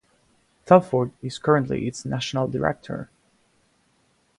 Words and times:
Telford 0.65 1.11
is 1.21 1.37
currently 1.37 1.87
its 1.87 2.05
National 2.05 2.47
Director. 2.47 3.11